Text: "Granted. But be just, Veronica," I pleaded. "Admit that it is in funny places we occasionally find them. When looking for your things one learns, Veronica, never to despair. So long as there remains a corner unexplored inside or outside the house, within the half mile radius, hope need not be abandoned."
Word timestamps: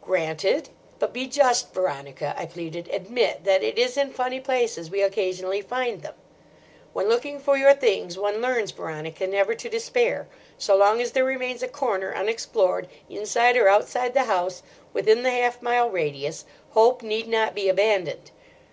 "Granted. 0.00 0.70
But 0.98 1.12
be 1.12 1.28
just, 1.28 1.72
Veronica," 1.72 2.34
I 2.36 2.46
pleaded. 2.46 2.88
"Admit 2.92 3.44
that 3.44 3.62
it 3.62 3.78
is 3.78 3.96
in 3.96 4.12
funny 4.12 4.40
places 4.40 4.90
we 4.90 5.00
occasionally 5.00 5.60
find 5.62 6.02
them. 6.02 6.14
When 6.92 7.08
looking 7.08 7.38
for 7.38 7.56
your 7.56 7.72
things 7.72 8.18
one 8.18 8.42
learns, 8.42 8.72
Veronica, 8.72 9.28
never 9.28 9.54
to 9.54 9.68
despair. 9.68 10.26
So 10.58 10.74
long 10.76 11.00
as 11.00 11.12
there 11.12 11.22
remains 11.24 11.62
a 11.62 11.68
corner 11.68 12.12
unexplored 12.12 12.88
inside 13.08 13.56
or 13.56 13.68
outside 13.68 14.12
the 14.12 14.24
house, 14.24 14.64
within 14.92 15.22
the 15.22 15.30
half 15.30 15.62
mile 15.62 15.88
radius, 15.88 16.44
hope 16.70 17.04
need 17.04 17.28
not 17.28 17.54
be 17.54 17.68
abandoned." 17.68 18.32